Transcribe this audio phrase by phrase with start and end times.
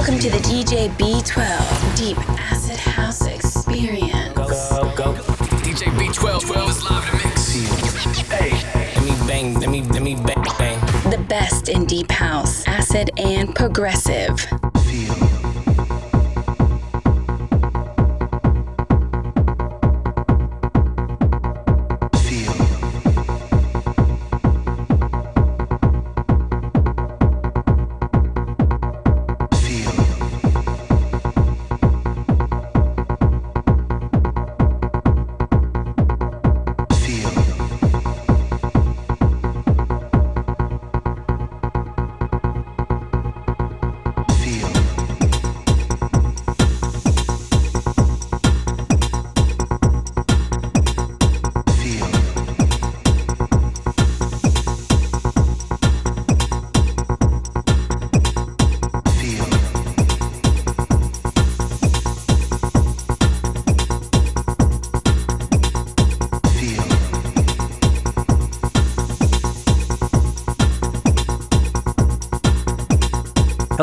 [0.00, 2.16] Welcome to the DJ B12 Deep
[2.50, 4.34] Acid House Experience.
[4.34, 4.46] Go,
[4.96, 5.22] go, go.
[5.60, 7.52] DJ B12 12 is live in the mix.
[8.30, 8.52] Hey,
[8.96, 10.80] let me bang, let me, let me bang, bang.
[11.10, 14.59] The best in Deep House, Acid, and Progressive.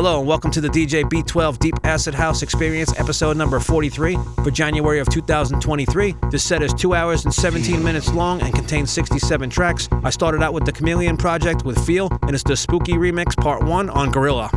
[0.08, 4.50] Hello and welcome to the DJ B12 Deep Acid House Experience, episode number 43 for
[4.50, 6.16] January of 2023.
[6.32, 9.90] This set is 2 hours and 17 minutes long and contains 67 tracks.
[10.06, 13.66] I started out with the Chameleon Project with Feel, and it's the Spooky Remix Part
[13.66, 14.50] 1 on Guerilla.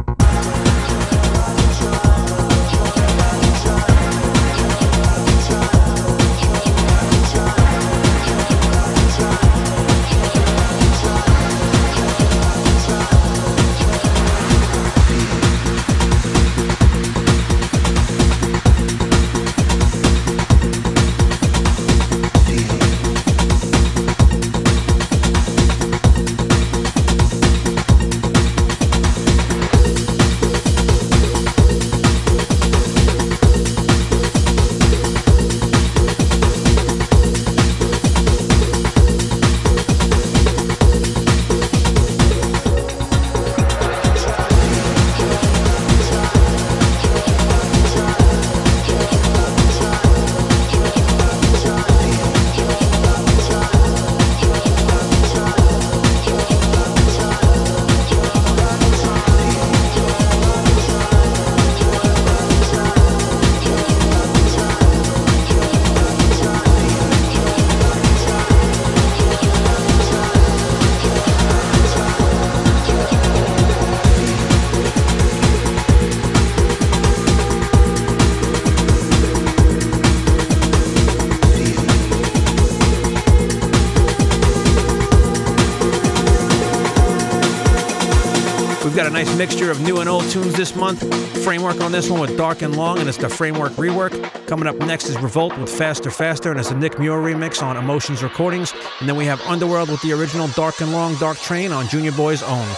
[90.30, 91.02] Tunes this month.
[91.44, 94.46] Framewerk on this one with Dark and Long, and it's the Framewerk rework.
[94.46, 97.76] Coming up next is Revolt with Faster Faster, and it's a Nick Muir remix on
[97.76, 98.72] Emotions Recordings.
[99.00, 102.12] And then we have Underworld with the original Dark and Long Dark Train on Junior
[102.12, 102.68] Boy's own.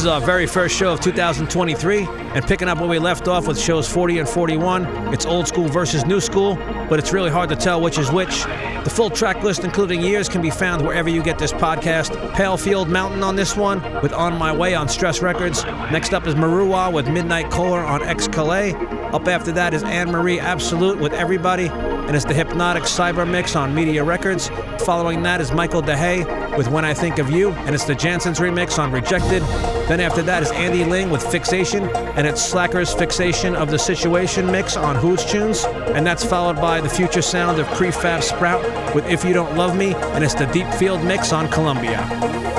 [0.00, 3.46] This is our very first show of 2023, and picking up where we left off
[3.46, 5.12] with shows 40 and 41.
[5.12, 6.54] It's old school versus new school,
[6.88, 8.44] but it's really hard to tell which is which.
[8.84, 12.12] The full track list, including years, can be found wherever you get this podcast.
[12.32, 15.64] Palefield Mountain on this one, with On My Way on Stress Records.
[15.92, 18.72] Next up is Maruwa with Midnight Kohler on X-Kalay.
[19.12, 23.74] Up after that is Ann-marie Absolut with Everybody, and it's the Hypnotic Cyber Mix on
[23.74, 24.48] Media Records.
[24.78, 26.22] Following that is Michel De Hey
[26.60, 29.40] with When I Think of You, and it's the Jansons remix on Rejected.
[29.88, 31.88] Then after that is Andy Ling with Fixation,
[32.18, 35.64] and it's Slacker's Fixation of the Situation mix on Hooj Choons.
[35.96, 39.74] And that's followed by the future sound of Prefab Sprout with If You Don't Love
[39.74, 42.49] Me, and it's the Deep Field mix on Columbia.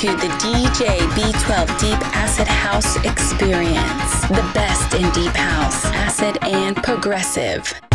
[0.00, 4.20] To the DJ B12 Deep Acid House Experience.
[4.28, 7.85] The best in Deep House, Acid, and Progressive.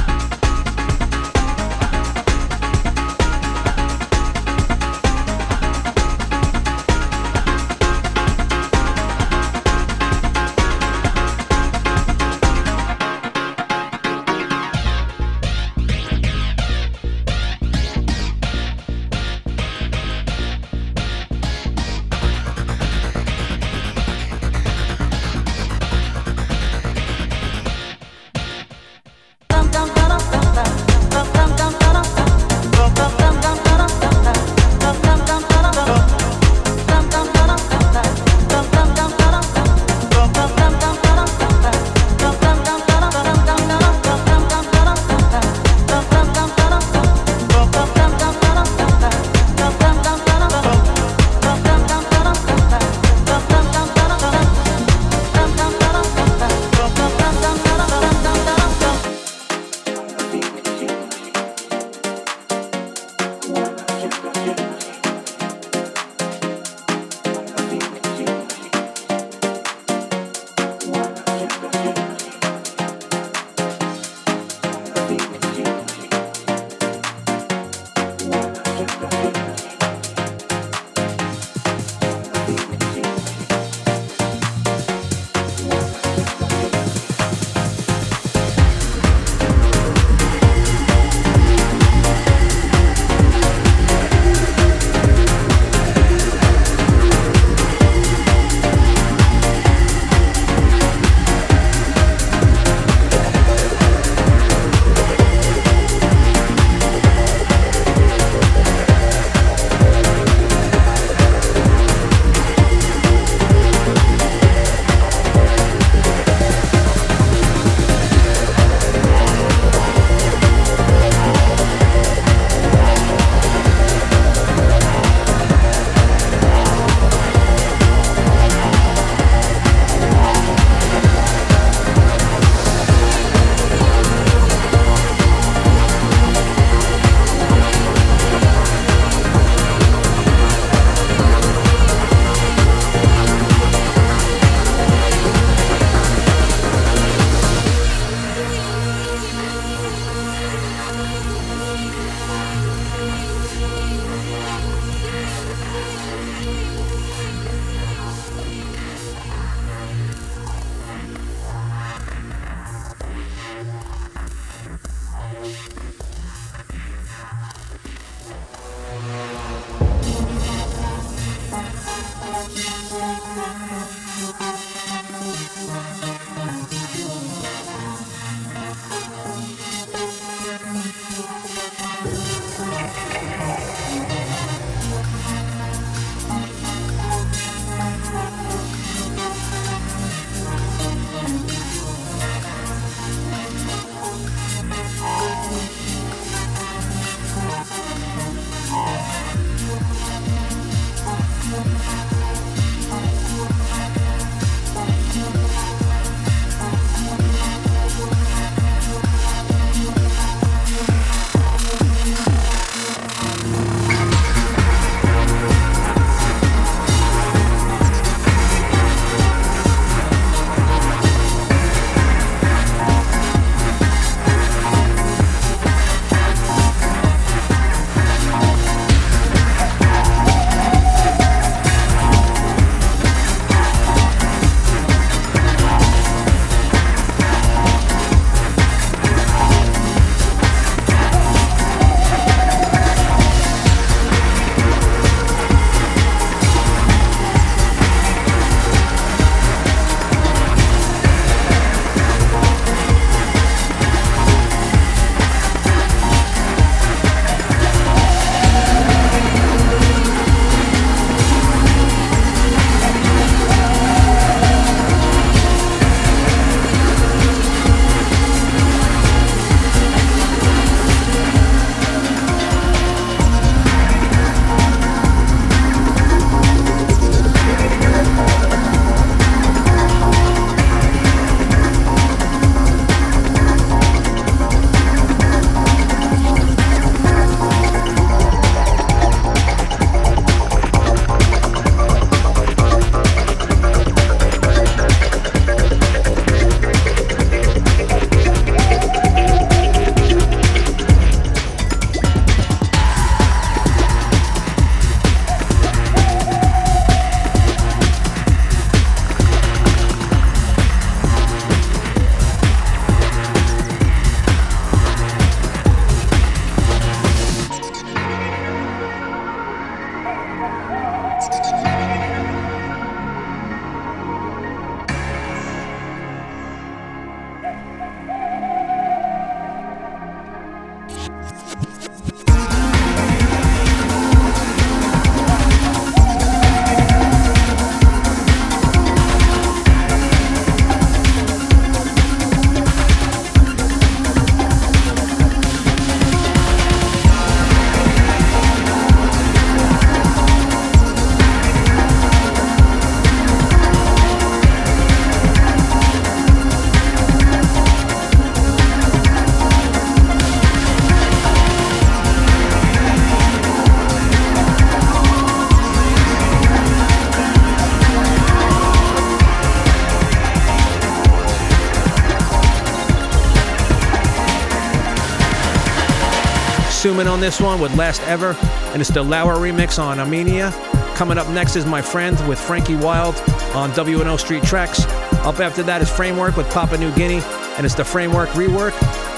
[377.01, 378.35] Suman on this one with Last Ever,
[378.73, 380.51] and it's the Lauer remix on Ameniia.
[380.95, 383.15] Coming up next is My Friend with Frankie Wild
[383.55, 384.85] on W&O Street Tracks.
[385.25, 387.21] Up after that is Framewerk with Papua New Guinea,
[387.57, 388.73] and it's the Framewerk rework.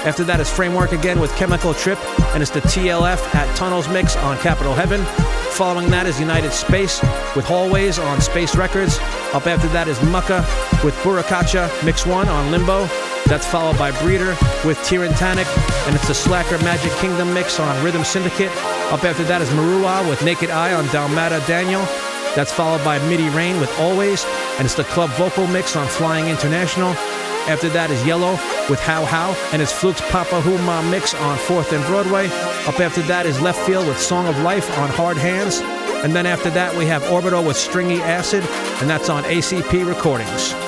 [0.06, 1.98] After that is Framewerk again with Chemical Trip,
[2.32, 5.04] and it's the TLF at Tunnels mix on Capital Heaven.
[5.52, 7.02] Following that is United Space
[7.36, 8.98] with Hallways on Space Records.
[9.34, 10.40] Up after that is Mukkaa
[10.84, 12.88] with Burakacha Mix 1 on Limbo.
[13.26, 15.46] That's followed by Breeder with Tyrantanic,
[15.86, 18.50] and it's the Slacker Magic Kingdom mix on Rhythm Syndicate.
[18.92, 21.80] Up after that is Maruwa with Naked Eye on Dalmata Daniel.
[22.36, 24.24] That's followed by Midi Rain with Always,
[24.58, 26.90] and it's the club vocal mix on Flying International.
[27.46, 28.32] After that is Yello
[28.68, 32.26] with How How, and it's Fluke's Papa Huma mix on 4th and Broadway.
[32.66, 35.60] Up after that is Leftfield with Song of Life on Hard Hands.
[36.04, 38.44] And then after that, we have Orbital with Stringy Acid,
[38.80, 40.63] and that's on ACP Recordings.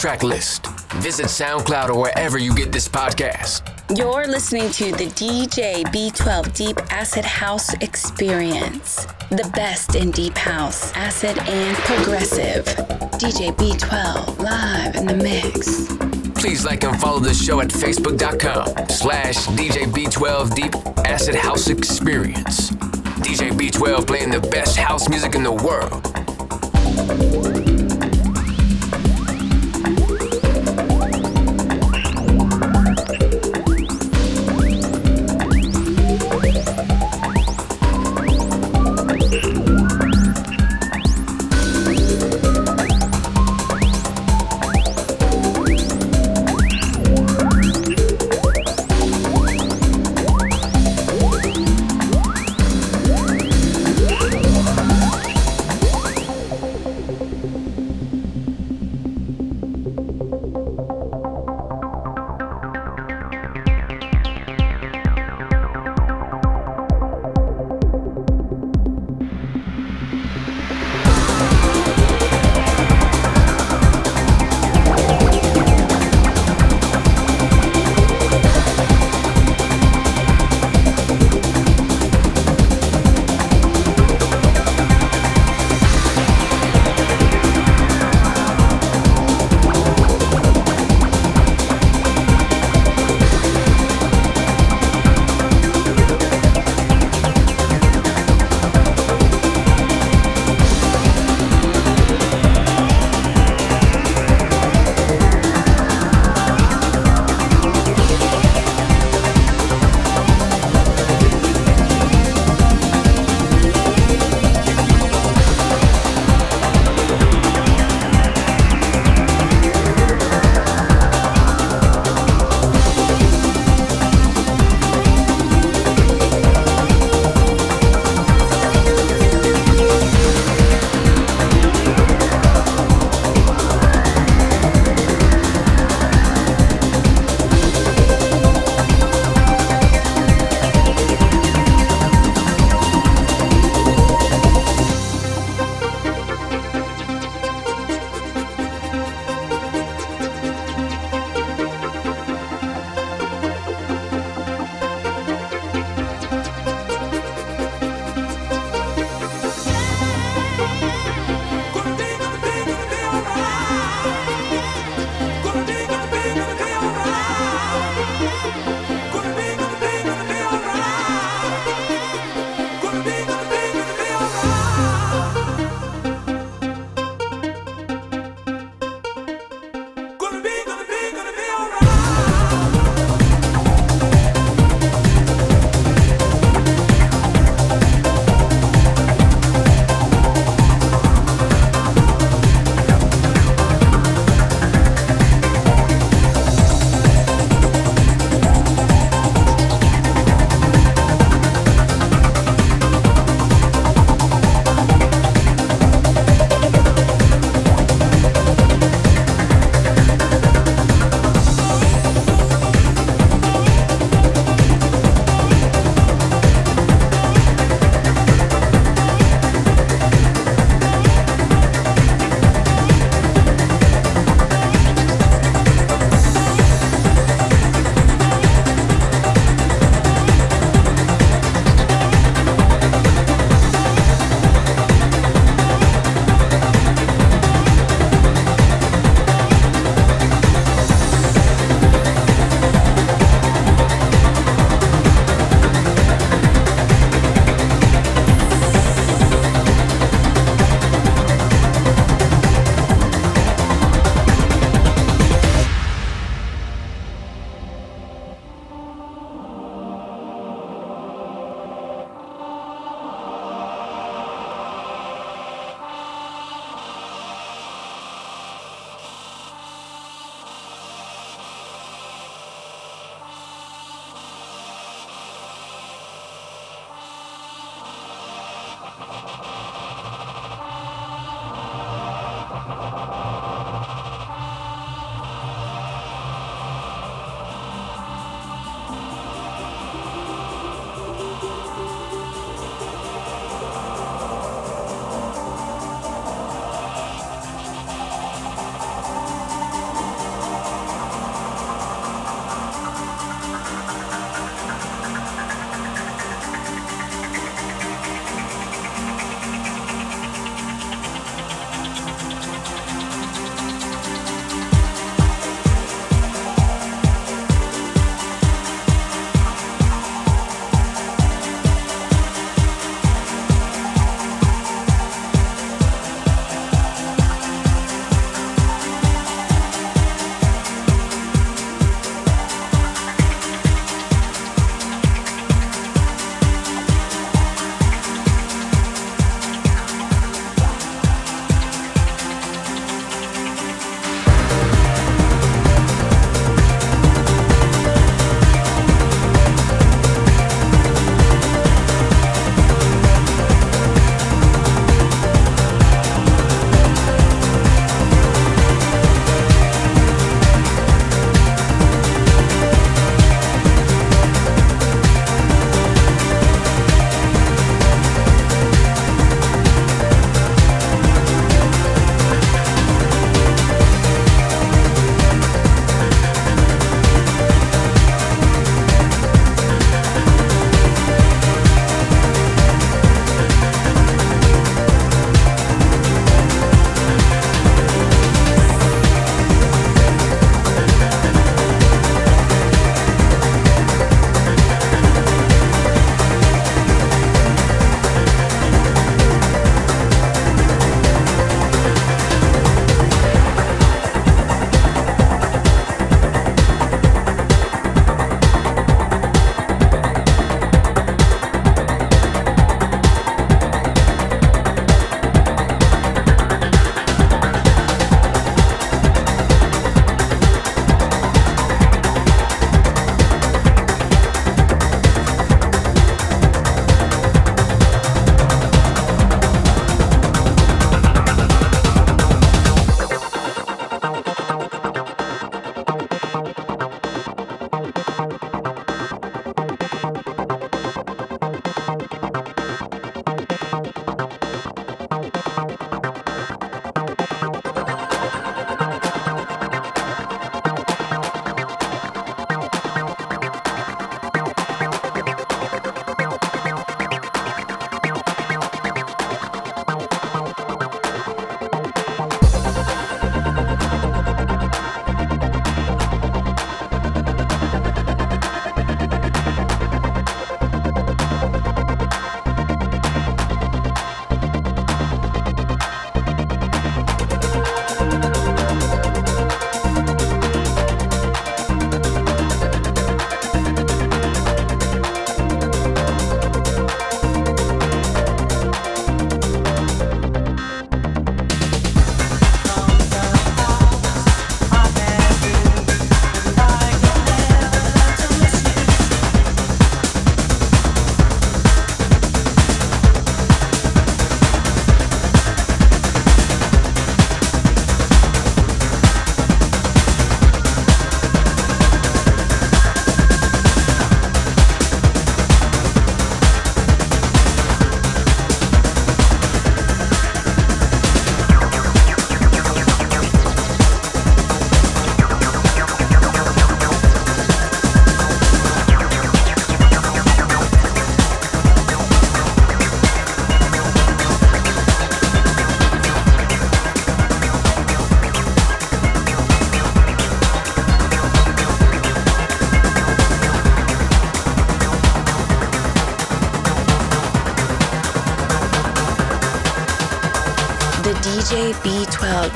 [0.00, 0.66] Track list,
[1.02, 3.60] visit SoundCloud or wherever you get this podcast.
[3.94, 9.04] You're listening to the DJ B12 Deep Acid House Experience.
[9.28, 12.64] The best in Deep House, Acid, and Progressive.
[13.20, 15.88] DJ B12 live in the mix.
[16.40, 20.74] Please like and follow the show at facebook.com slash DJ B12 Deep
[21.06, 22.70] Acid House Experience.
[23.20, 26.06] DJ B12 playing the best house music in the world.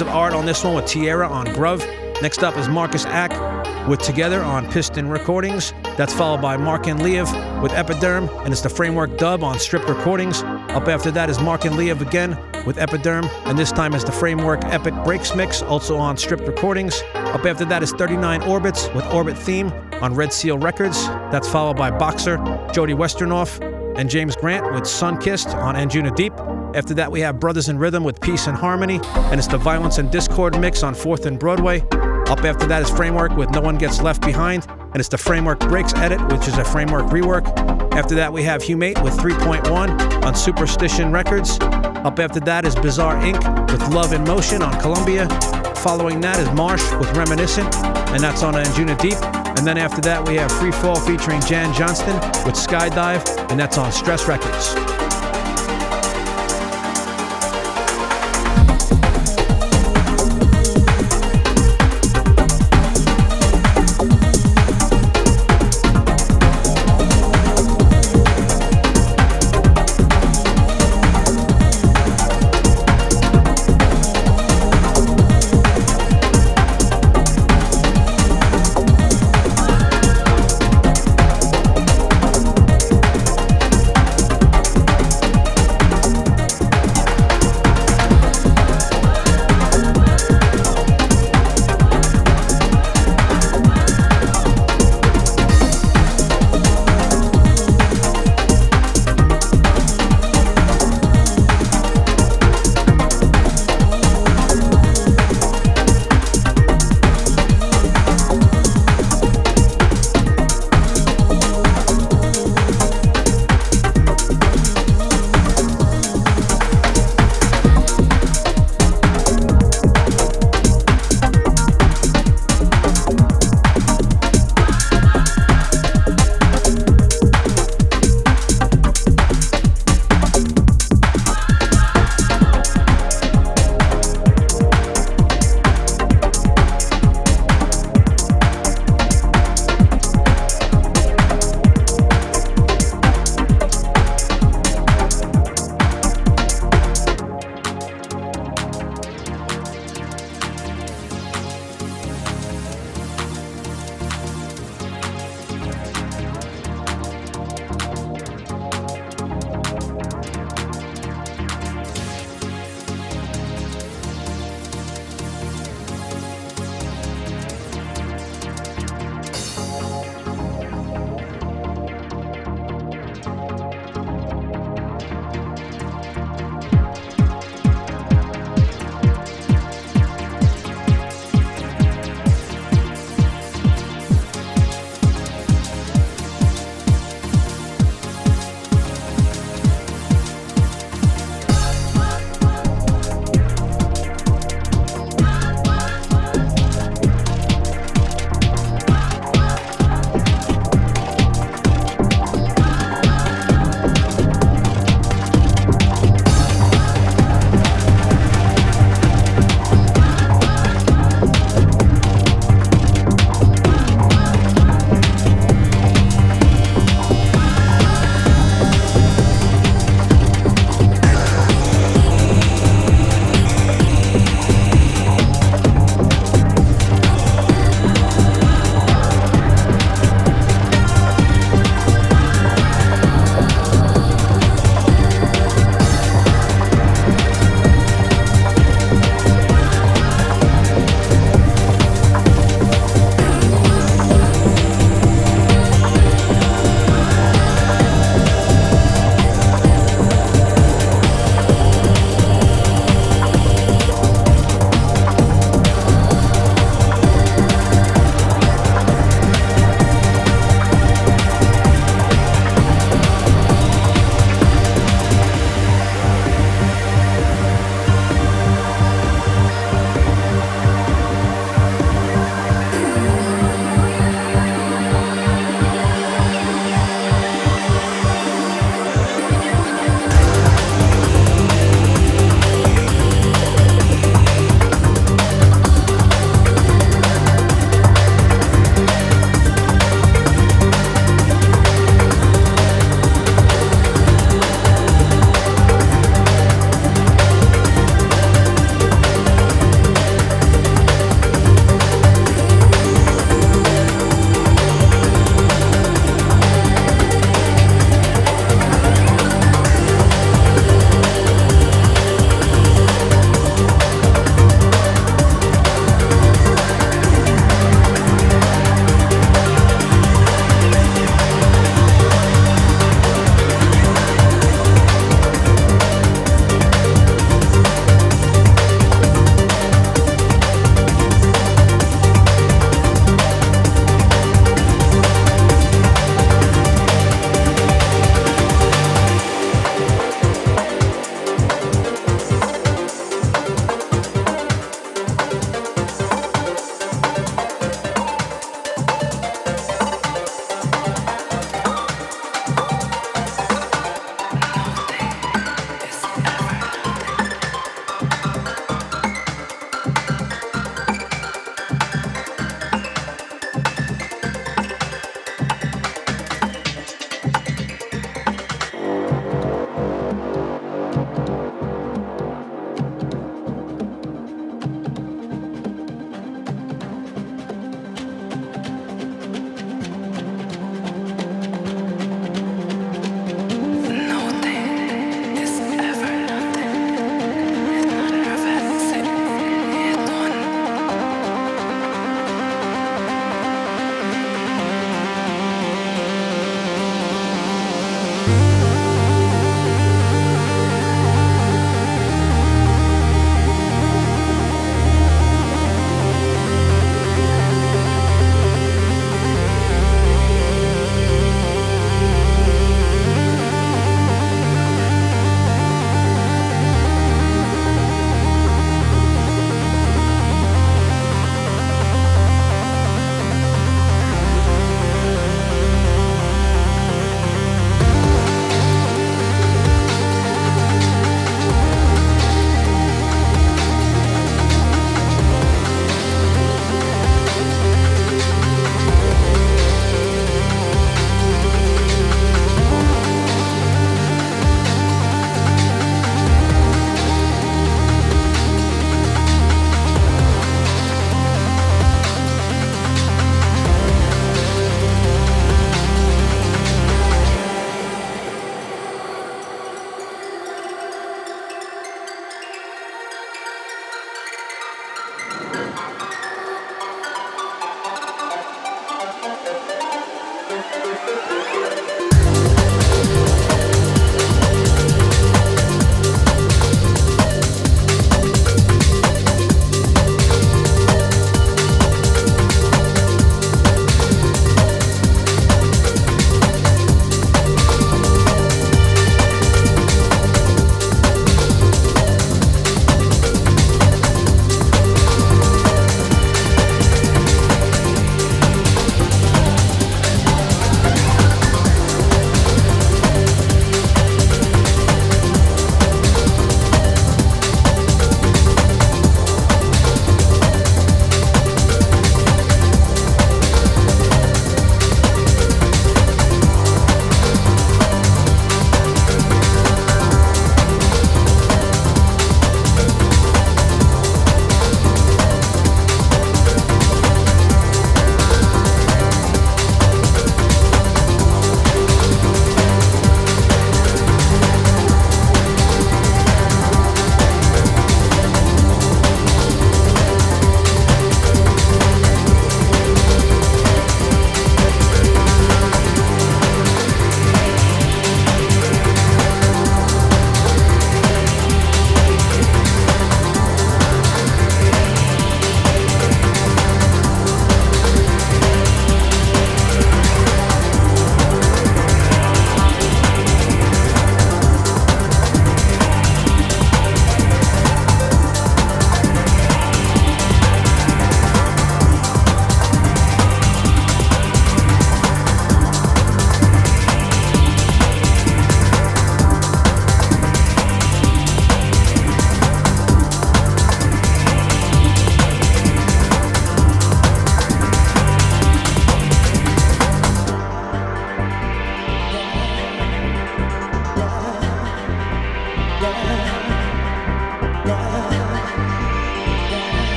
[0.00, 1.80] Of Art on this one with Tierra on Gruuv.
[2.22, 5.74] Next up is Marius Acke with Together on Piston Recordings.
[5.96, 10.42] That's followed by Marcan Liav with Epiderm, and it's the Framewerk dub on Stripped Recordings.
[10.42, 14.64] Up after that is Marcan Liav again with Epiderm, and this time is the Framewerk
[14.72, 17.02] Epic Breaks Mix, also on Stripped Recordings.
[17.14, 21.06] Up after that is 39 Orbits with Orbit Theme on Red Seal Records.
[21.32, 22.36] That's followed by Boxer,
[22.72, 26.76] Jody Wisternoff, and James Grant with Sunkissed on Anjunadeep.
[26.76, 29.98] After that, we have Brothers in Rhythm with Peace and Harmony, and it's the Violence
[29.98, 31.80] and Discord mix on 4th and Broadway.
[32.28, 35.60] Up after that is Framewerk with No One Gets Left Behind, and it's the Framewerk
[35.68, 37.46] Breaks edit, which is a Framewerk rework.
[37.92, 41.58] After that, we have Humate with 3.1 on Superstition Records.
[41.60, 43.70] Up after that is Bizarre Inc.
[43.70, 45.28] with Love in Motion on Columbia.
[45.76, 49.31] Following that is Marsh with Reminiscent, and that's on Anjunadeep.
[49.62, 53.78] And then after that, we have Free Fall featuring Jan Johnston with Skydive, and that's
[53.78, 54.91] on Stress Records.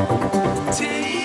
[0.00, 1.19] Take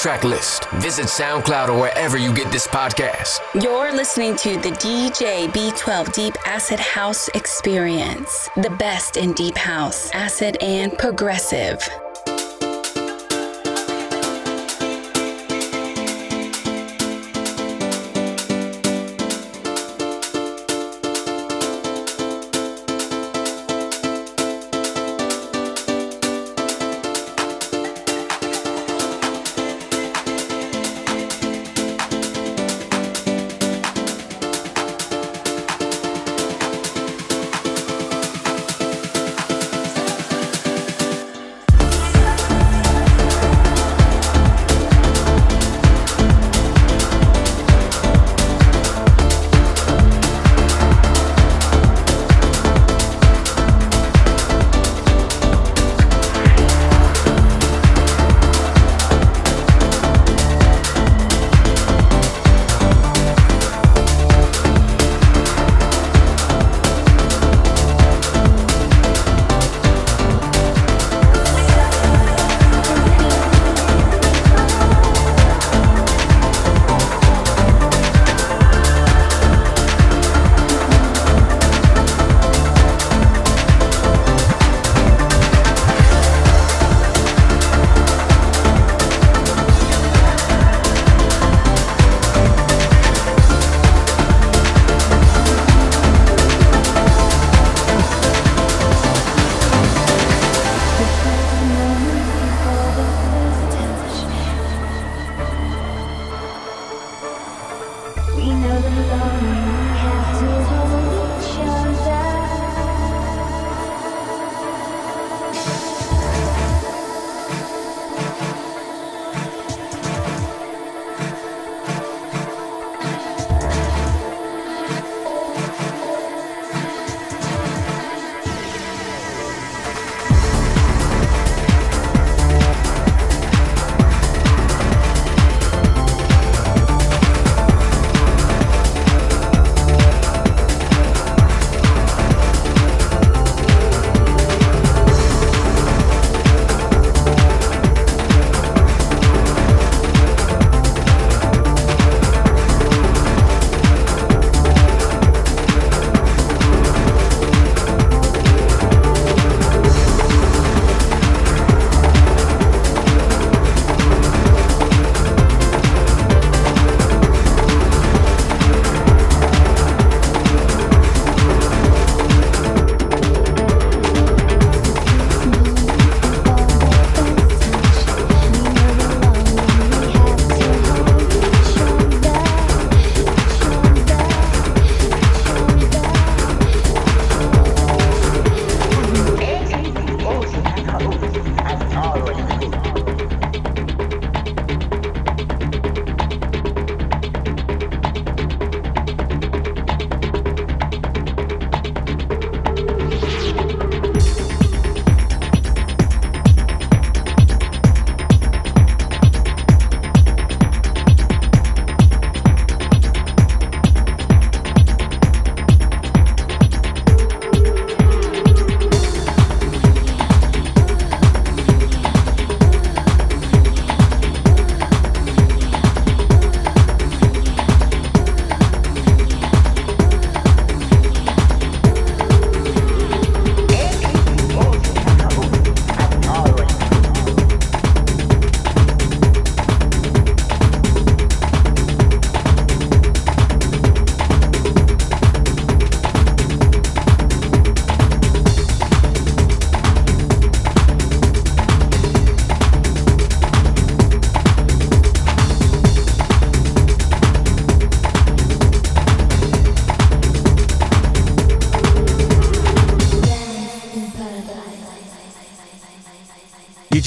[0.00, 0.68] track list.
[0.76, 3.40] Visit SoundCloud or wherever you get this podcast.
[3.60, 10.10] You're listening to the DJ B12 Deep Acid House Experience, the best in deep house,
[10.12, 11.86] acid, and progressive.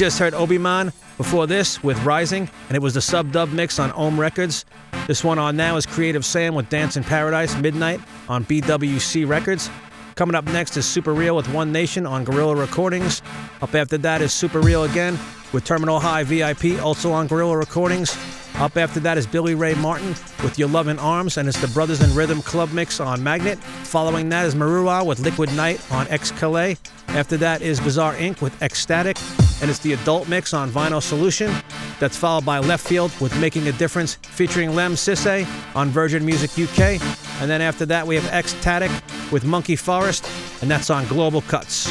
[0.04, 4.20] Just heard Obi-Man before this with Rising, and it was the sub-dub mix on Ohm
[4.20, 4.66] Records.
[5.08, 9.70] This one on now is Creative Sam with Dance in Paradise Midnight on BWC Records.
[10.16, 13.22] Coming up next is Supereal with One Nation on Guerilla Recordings.
[13.62, 15.18] Up after that is Supereal again
[15.54, 18.14] with Terminal High VIP, also on Guerilla Recordings.
[18.56, 20.10] Up after that is Billie Ray Martin
[20.44, 23.58] with Your Loving Arms, and it's the Brothers in Rhythm Club mix on Magnet.
[23.58, 26.78] Following that is Maruwa with Liquid Night on X-Kalay.
[27.08, 28.42] After that is Bizarre Inc.
[28.42, 29.18] with Ecstatic,
[29.64, 31.50] and it's the adult mix on Vinyl Solution.
[31.98, 37.02] That's followed by Leftfield with Making a Difference featuring Lemn Sissay on Virgin Music UK.
[37.40, 38.92] And then after that, we have Ecstatic
[39.32, 40.30] with Monkey Forest,
[40.62, 41.90] and that's on Global Cuts.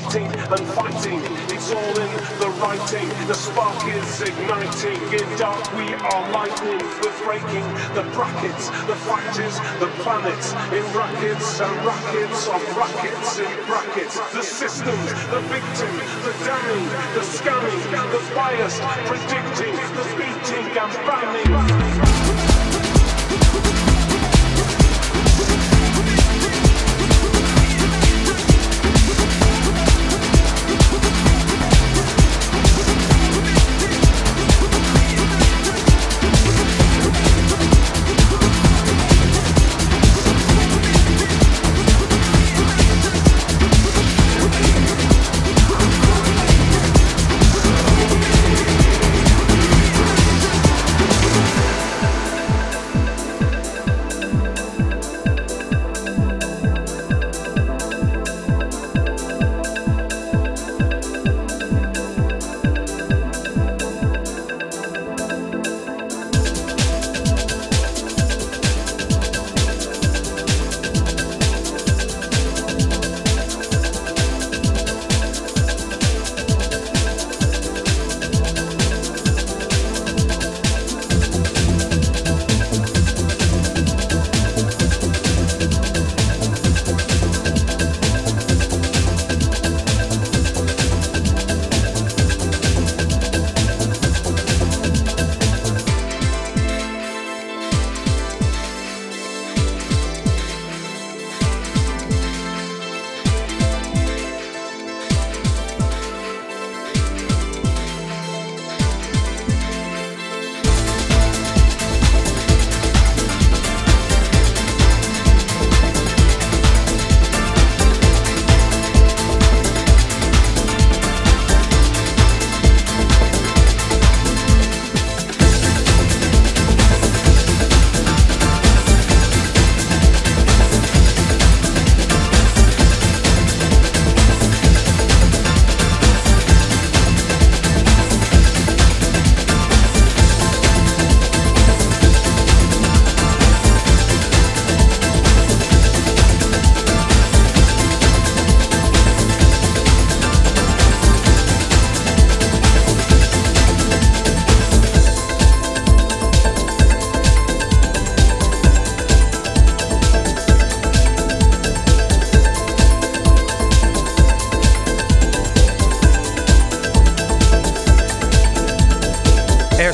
[0.00, 1.20] Exciting and fighting.
[1.48, 2.10] It's all in
[2.40, 3.08] the writing.
[3.26, 5.00] The spark is igniting.
[5.12, 6.80] In dark we are lightning.
[7.02, 8.68] We're breaking the brackets.
[8.86, 14.16] The fight is the planets in rackets and rackets of rackets in brackets.
[14.32, 15.92] The systems, the victim,
[16.24, 17.80] the damning, the scanning,
[18.12, 22.29] the biased, predicting, the beating and banning.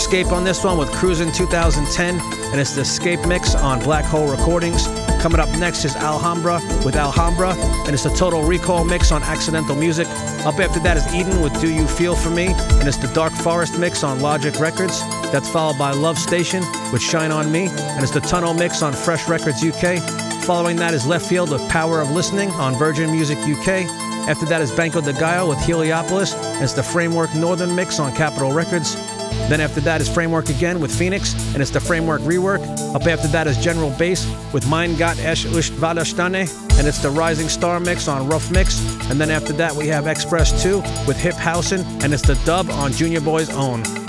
[0.06, 2.20] Escape on this one with Cruisin' 2010,
[2.52, 4.86] and it's the Escape mix on Black Hole Recordings.
[5.20, 9.74] Coming up next is Alhambra with Alhambra, and it's the Total Recall mix on Accidental
[9.74, 10.06] Music.
[10.46, 13.32] Up after that is Eden with Do You Feel For Me, and it's the Dark
[13.32, 15.00] Forest mix on Logic Records.
[15.32, 16.62] That's followed by Love Station
[16.92, 19.98] with Shine On Me, and it's the Tunnel mix on Fresh Records UK.
[20.44, 23.90] Following that is Leftfield with Power of Listening on Virgin Music UK.
[24.28, 28.14] After that is Banco de Gaia with Heliopolis, and it's the Framewerk Northern mix on
[28.14, 28.96] Capitol Records.
[29.48, 32.60] Then after that is Framewerk again with Phoenix, and it's the Framewerk rework.
[32.94, 36.48] Up after that is General Bass with Mein Gott es ist Valastane,
[36.78, 38.80] and it's the Rising Star mix on Rough Mix.
[39.10, 42.68] And then after that we have Express 2 with Hip Housin', and it's the dub
[42.70, 44.05] on Junior Boy's own.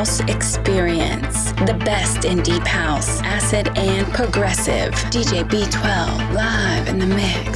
[0.00, 1.52] House Experience.
[1.66, 4.94] The best in Deep House, Acid, and Progressive.
[5.12, 7.49] DJ B12 live in the mix.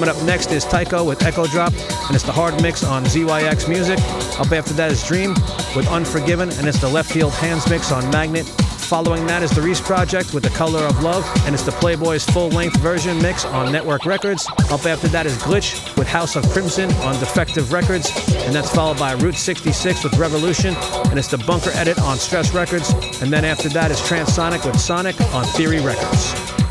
[0.06, 3.68] Coming up next is Taiko with Echo Drop, and it's the hard mix on ZYX
[3.68, 3.98] Music.
[4.40, 5.34] Up after that is Dream
[5.76, 8.46] with Unforgiven, and it's the left field hands mix on Magnet.
[8.46, 12.30] Following that is the Reese Project with The Color of Love, and it's the Playboys
[12.32, 14.46] full length version mix on Network Records.
[14.70, 18.12] Up after that is Glitch with House of Crimson on Defective Records,
[18.46, 20.76] and that's followed by Route 66 with Revolution,
[21.10, 22.92] and it's the Bunker Edit on Stress Records.
[23.24, 26.65] And then after that is Transonic with Sonic on Theory Records.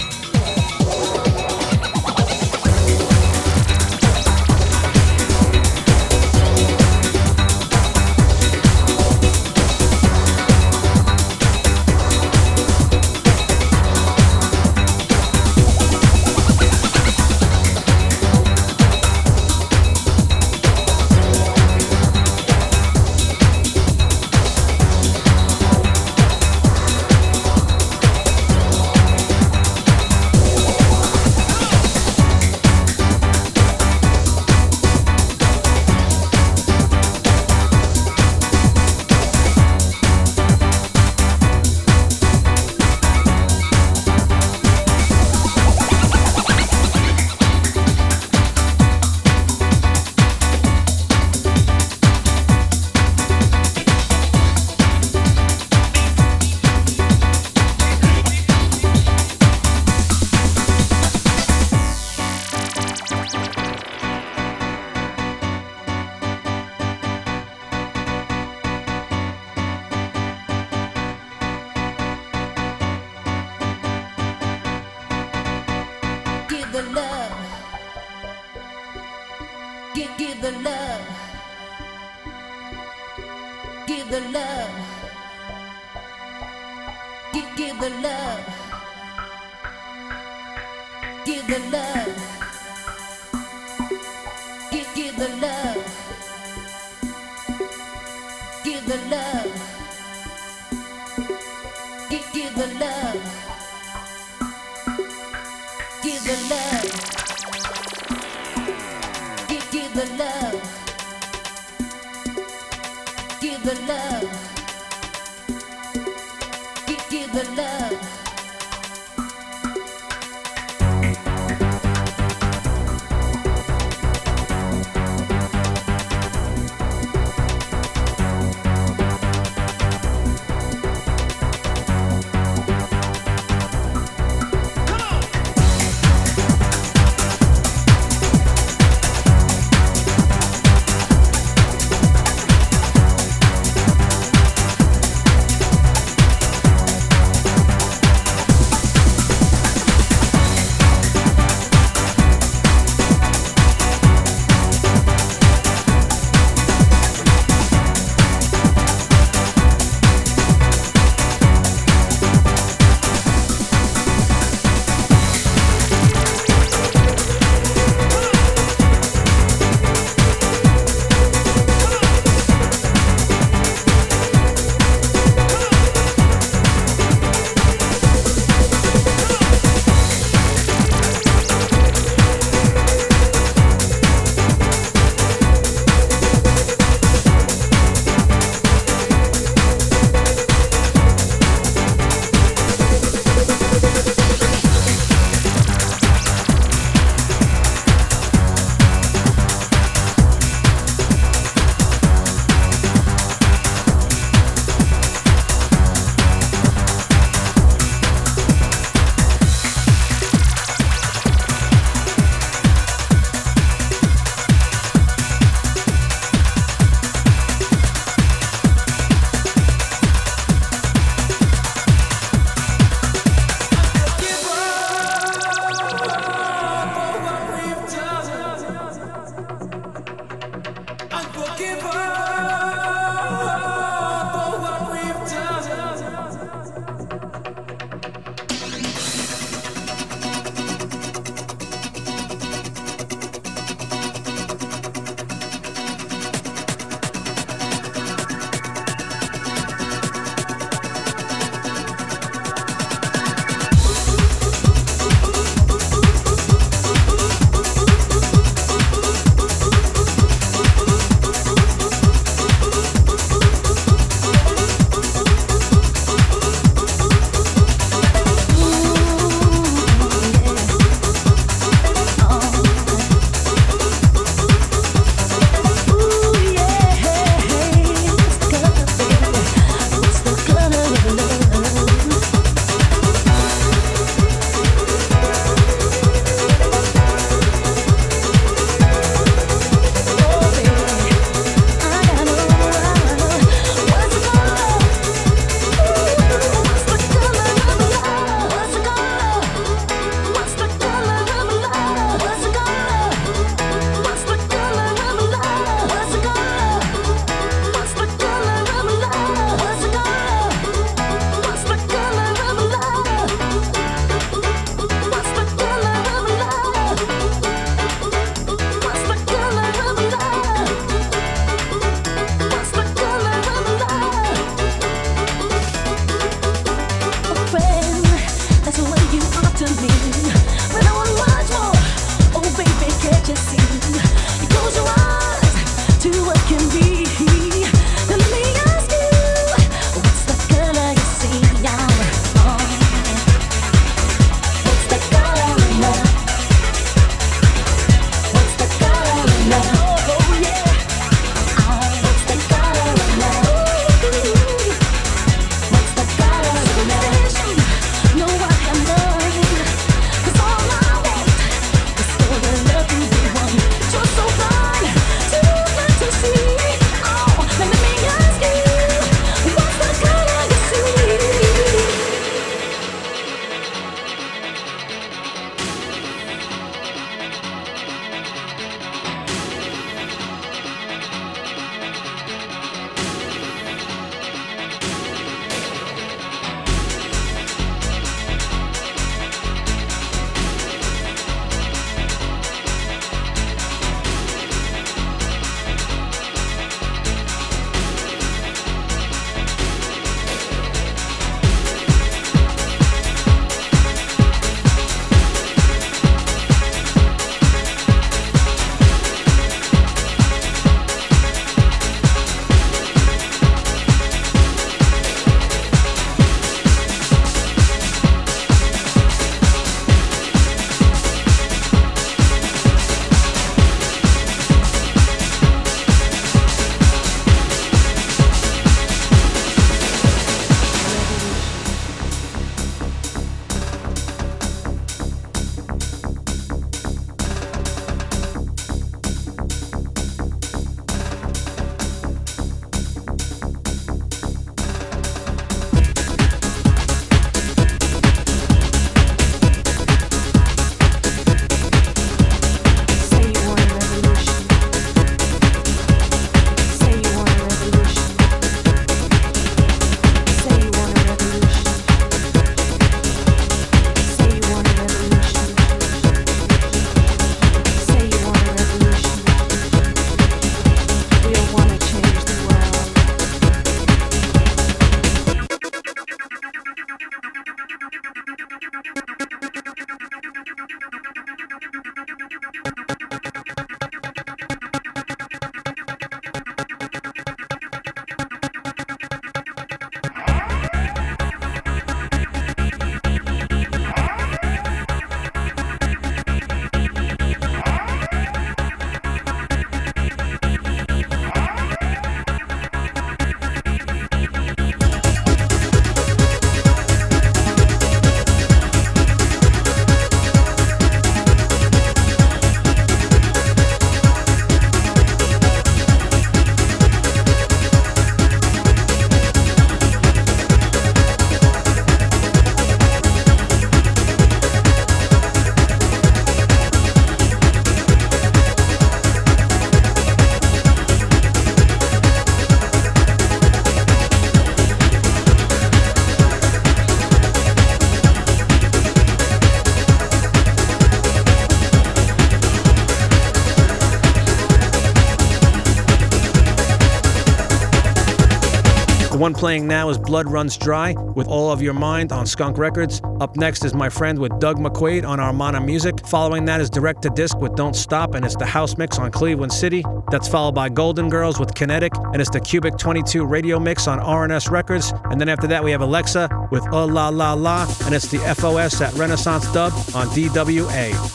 [549.25, 553.01] One playing now is Blood Runs Dry with All of Your Mind on Skunk Records.
[553.23, 556.07] Up next is my friend with Doug McQuaid on Armada Music.
[556.07, 559.11] Following that is Direct to Disc with Don't Stop, and it's the house mix on
[559.11, 559.83] Cleveland City.
[560.11, 563.99] That's followed by Golden Girls with Kinetic, and it's the Cubic 22 radio mix on
[563.99, 564.93] RNS Records.
[565.05, 568.19] And then after that, we have Alexa with Oh La La La, and it's the
[568.19, 571.14] FOS at Renaissance Dub on DWA.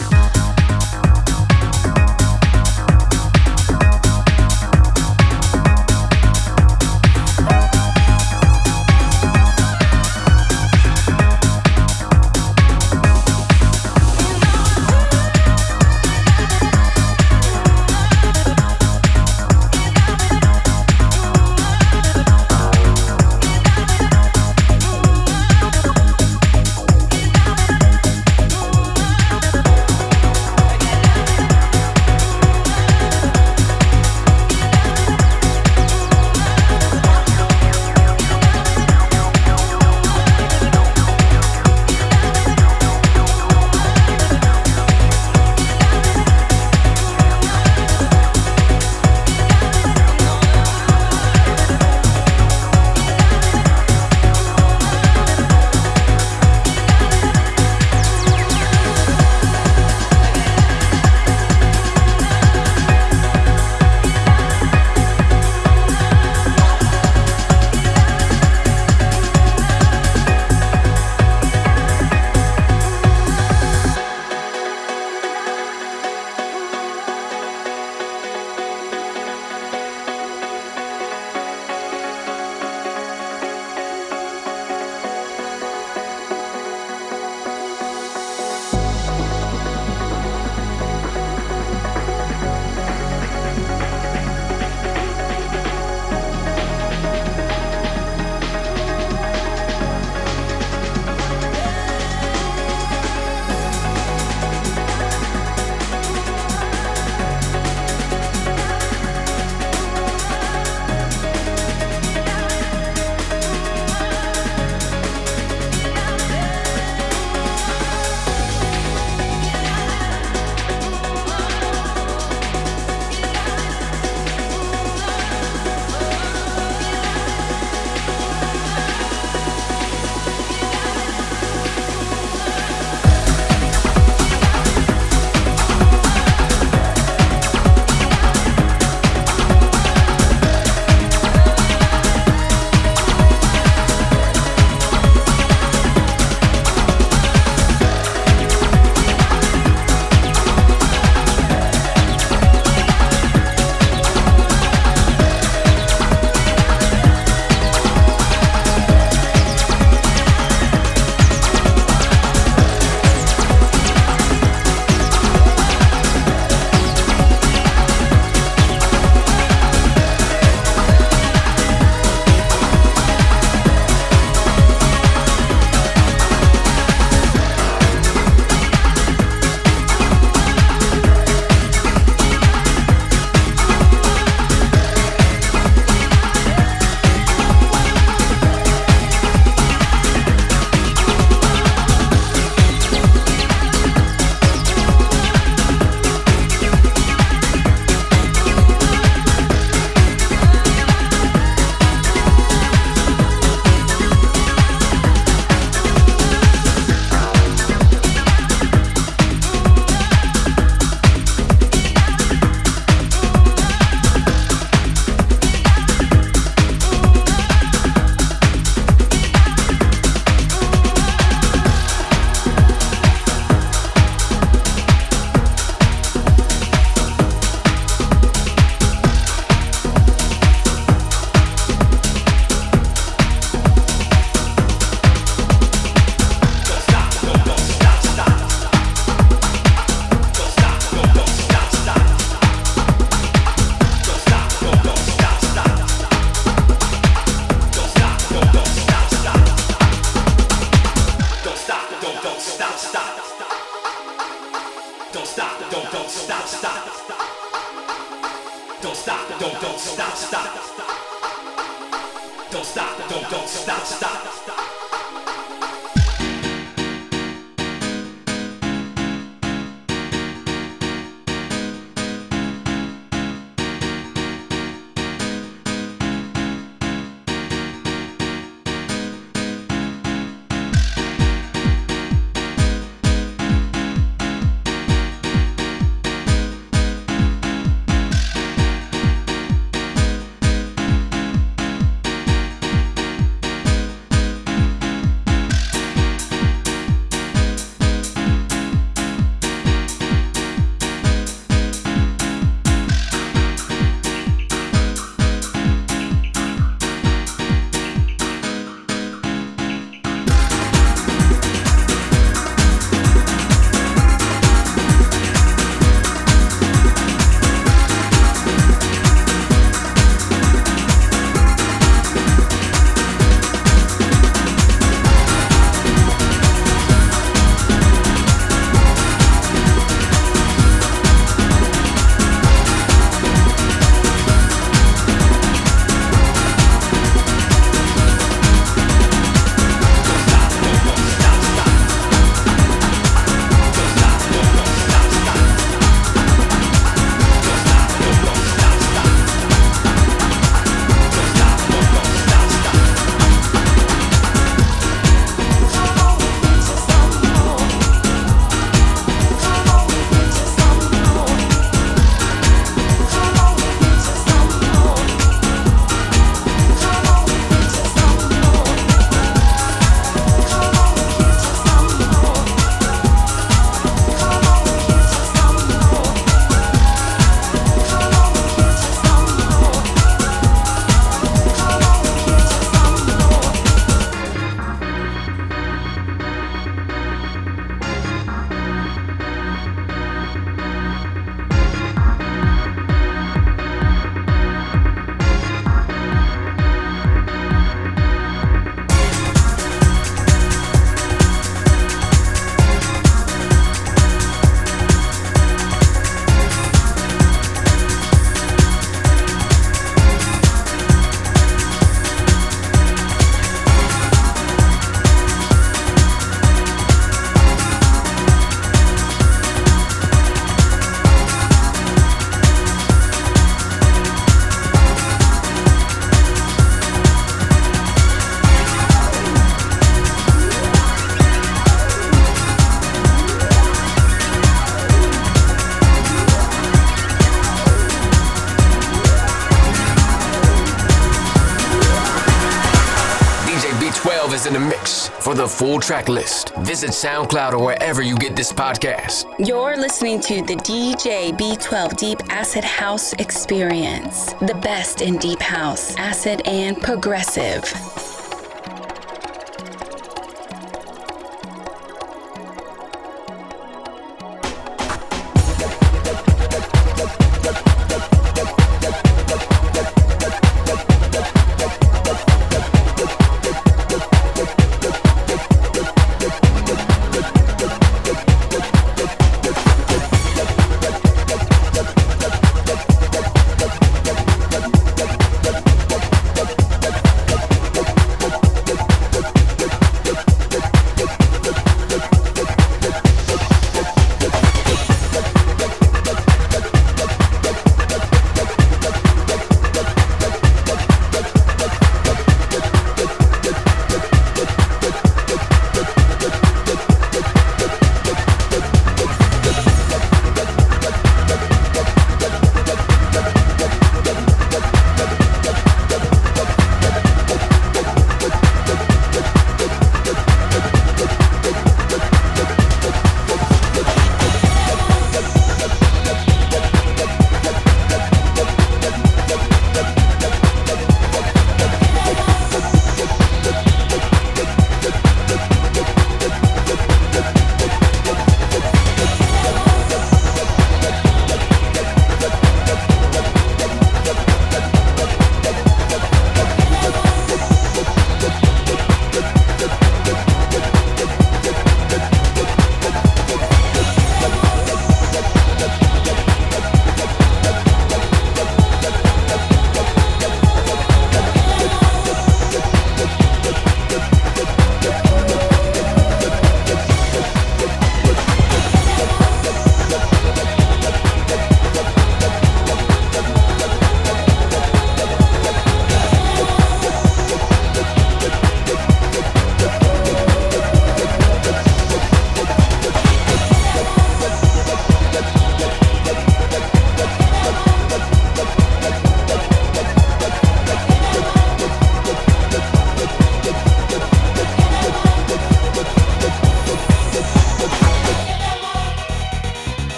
[445.40, 449.24] The full track list, visit SoundCloud or wherever you get this podcast.
[449.40, 455.96] You're listening to the DJ B12 Deep Acid House Experience, the best in deep house,
[455.96, 457.64] acid, and progressive.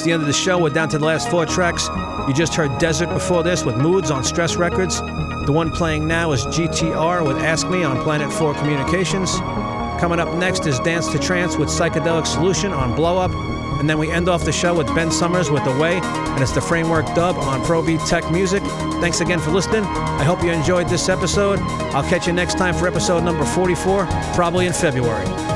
[0.00, 0.58] Reached the end of the show.
[0.58, 1.86] We're down to the last four tracks.
[2.26, 5.02] You just heard Desert before this with Moods on Stress Records.
[5.44, 9.30] The one playing now is GTR with Ask Me on Planet 4 Communications.
[10.00, 13.30] Coming up next is Dance to Trance with Psychedelic Solution on Blow Up.
[13.78, 16.52] And then we end off the show with Ben Summers with The Way, and it's
[16.52, 18.62] the Framewerk dub on Pro Beat Tech Music.
[19.02, 19.84] Thanks again for listening.
[19.84, 21.58] I hope you enjoyed this episode.
[21.92, 25.49] I'll catch you next time for episode number 44, probably in February.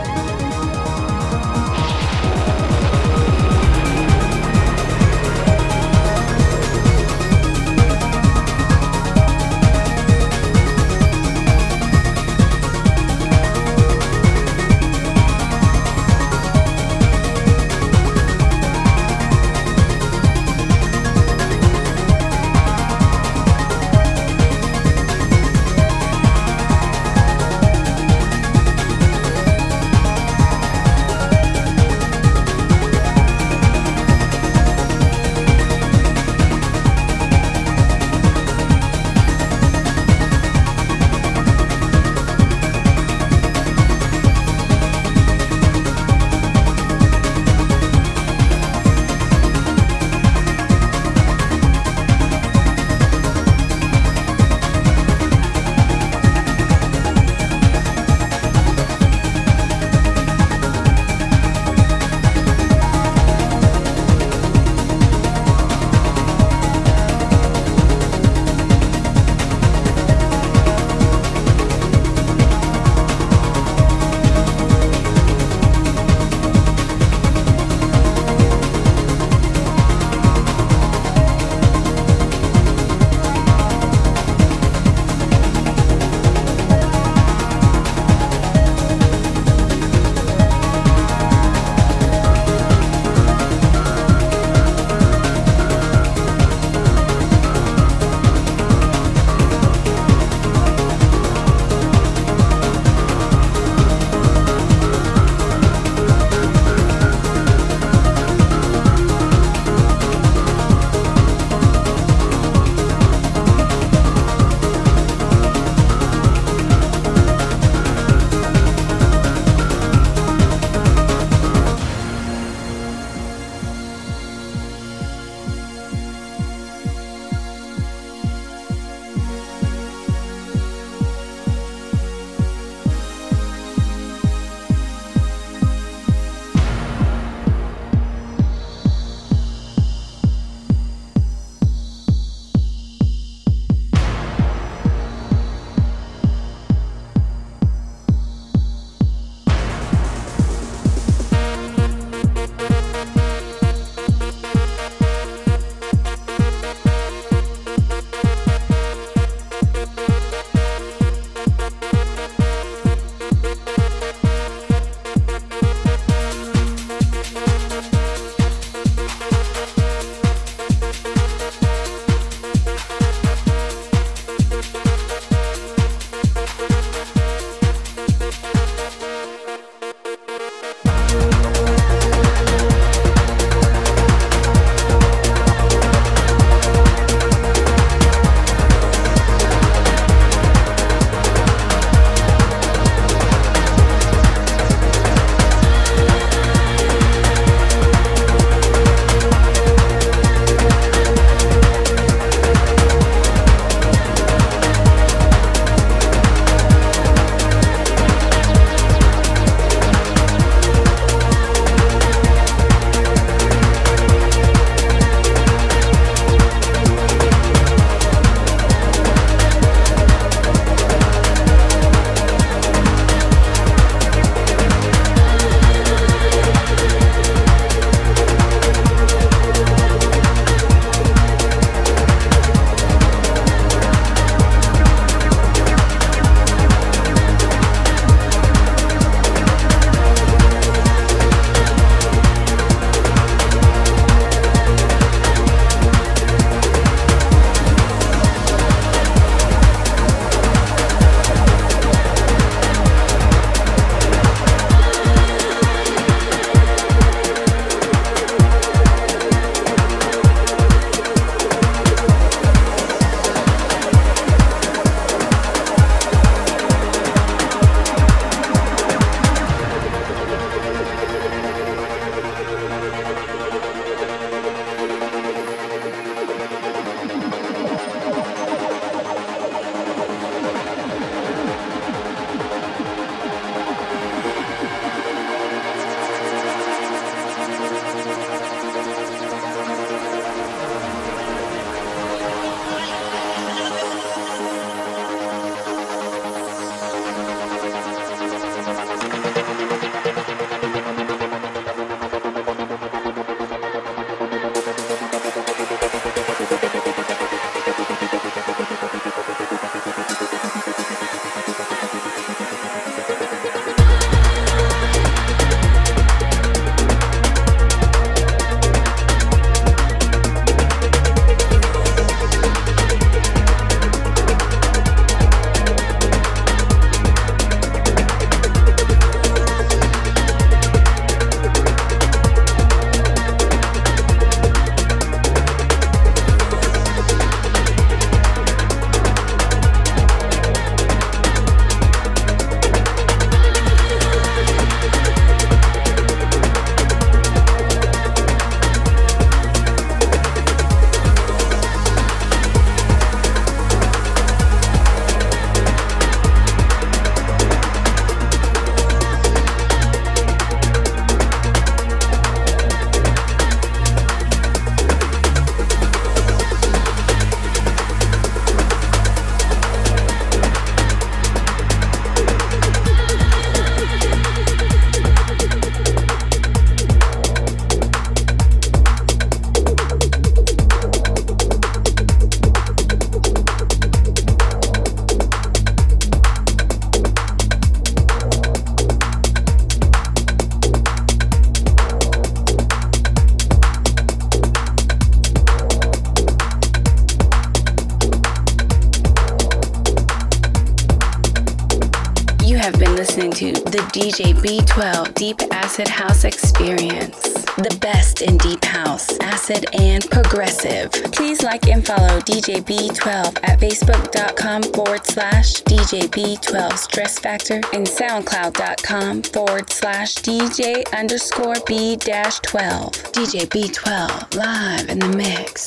[404.15, 407.21] DJ B12 Deep Acid House Experience.
[407.57, 410.93] The best in Deep House, Acid, and Progressive.
[411.11, 417.85] Please like and follow DJ B12 at facebook.com forward slash DJ B12 Stress Factor and
[417.85, 422.93] soundcloud.com forward slash DJ underscore B dash 12.
[423.15, 425.64] DJ B12 live in the mix.